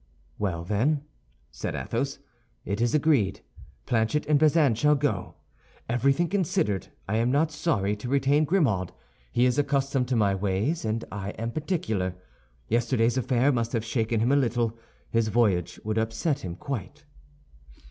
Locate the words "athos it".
1.75-2.81